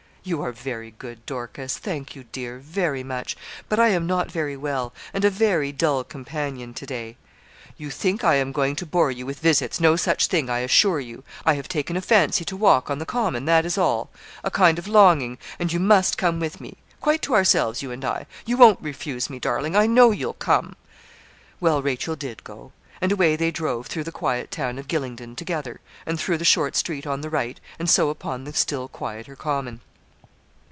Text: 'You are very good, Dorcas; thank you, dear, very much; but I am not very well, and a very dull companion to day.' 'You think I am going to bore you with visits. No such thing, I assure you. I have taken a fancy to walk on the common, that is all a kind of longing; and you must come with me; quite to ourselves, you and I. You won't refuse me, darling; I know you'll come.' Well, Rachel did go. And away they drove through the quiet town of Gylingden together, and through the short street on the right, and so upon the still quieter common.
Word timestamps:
'You 0.23 0.43
are 0.43 0.51
very 0.51 0.91
good, 0.91 1.25
Dorcas; 1.25 1.79
thank 1.79 2.15
you, 2.15 2.25
dear, 2.31 2.59
very 2.59 3.01
much; 3.03 3.35
but 3.67 3.79
I 3.79 3.87
am 3.87 4.05
not 4.05 4.29
very 4.31 4.55
well, 4.55 4.93
and 5.15 5.25
a 5.25 5.31
very 5.31 5.71
dull 5.71 6.03
companion 6.03 6.75
to 6.75 6.85
day.' 6.85 7.17
'You 7.75 7.89
think 7.89 8.23
I 8.23 8.35
am 8.35 8.51
going 8.51 8.75
to 8.75 8.85
bore 8.85 9.09
you 9.09 9.25
with 9.25 9.39
visits. 9.39 9.79
No 9.79 9.95
such 9.95 10.27
thing, 10.27 10.47
I 10.47 10.59
assure 10.59 10.99
you. 10.99 11.23
I 11.43 11.55
have 11.55 11.67
taken 11.67 11.97
a 11.97 12.01
fancy 12.03 12.45
to 12.45 12.55
walk 12.55 12.91
on 12.91 12.99
the 12.99 13.05
common, 13.07 13.45
that 13.45 13.65
is 13.65 13.79
all 13.79 14.11
a 14.43 14.51
kind 14.51 14.77
of 14.77 14.87
longing; 14.87 15.39
and 15.57 15.73
you 15.73 15.79
must 15.79 16.19
come 16.19 16.39
with 16.39 16.61
me; 16.61 16.77
quite 16.99 17.23
to 17.23 17.33
ourselves, 17.33 17.81
you 17.81 17.89
and 17.91 18.05
I. 18.05 18.27
You 18.45 18.57
won't 18.57 18.77
refuse 18.79 19.27
me, 19.27 19.39
darling; 19.39 19.75
I 19.75 19.87
know 19.87 20.11
you'll 20.11 20.35
come.' 20.35 20.75
Well, 21.59 21.81
Rachel 21.81 22.15
did 22.15 22.43
go. 22.43 22.73
And 23.01 23.11
away 23.11 23.35
they 23.37 23.49
drove 23.49 23.87
through 23.87 24.03
the 24.03 24.11
quiet 24.11 24.51
town 24.51 24.77
of 24.77 24.87
Gylingden 24.87 25.35
together, 25.35 25.79
and 26.05 26.19
through 26.19 26.37
the 26.37 26.45
short 26.45 26.75
street 26.75 27.07
on 27.07 27.21
the 27.21 27.31
right, 27.31 27.59
and 27.79 27.89
so 27.89 28.11
upon 28.11 28.43
the 28.43 28.53
still 28.53 28.87
quieter 28.87 29.35
common. 29.35 29.81